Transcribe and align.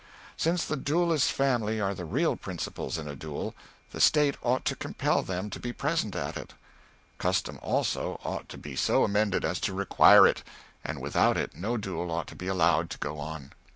Since 0.35 0.65
the 0.65 0.77
duellist's 0.77 1.29
family 1.29 1.79
are 1.79 1.93
the 1.93 2.05
real 2.05 2.35
principals 2.35 2.97
in 2.97 3.07
a 3.07 3.15
duel, 3.15 3.53
the 3.91 4.01
State 4.01 4.35
ought 4.41 4.65
to 4.65 4.75
compel 4.75 5.21
them 5.21 5.51
to 5.51 5.59
be 5.59 5.71
present 5.71 6.15
at 6.15 6.35
it. 6.37 6.55
Custom, 7.19 7.59
also, 7.61 8.19
ought 8.23 8.49
to 8.49 8.57
be 8.57 8.75
so 8.75 9.03
amended 9.03 9.45
as 9.45 9.59
to 9.59 9.75
require 9.75 10.25
it; 10.25 10.41
and 10.83 10.99
without 11.01 11.37
it 11.37 11.55
no 11.55 11.77
duel 11.77 12.09
ought 12.09 12.25
to 12.29 12.35
be 12.35 12.47
allowed 12.47 12.89
to 12.89 12.97
go 12.97 13.19
on. 13.19 13.51